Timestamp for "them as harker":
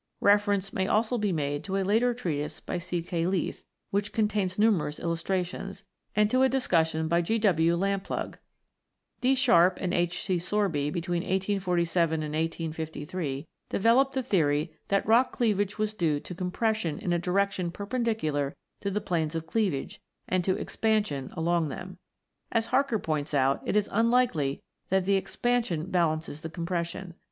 21.69-22.97